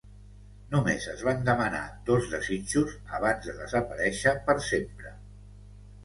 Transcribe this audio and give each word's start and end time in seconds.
Només 0.75 1.03
es 1.09 1.19
van 1.25 1.43
demanar 1.49 1.81
dos 2.07 2.29
desitjos 2.31 2.95
abans 3.17 3.45
de 3.49 3.55
desaparèixer 3.59 4.33
per 4.49 4.57
sempre. 4.69 5.13